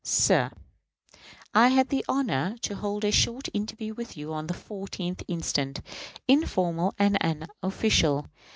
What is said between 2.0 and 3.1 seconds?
honor to hold